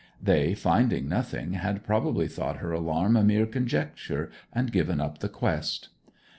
They, 0.19 0.55
finding 0.55 1.07
nothing, 1.07 1.53
had 1.53 1.83
probably 1.85 2.27
thought 2.27 2.57
her 2.57 2.71
alarm 2.71 3.15
a 3.15 3.23
mere 3.23 3.45
conjecture, 3.45 4.31
and 4.51 4.71
given 4.71 4.99
up 4.99 5.19
the 5.19 5.29
quest. 5.29 5.89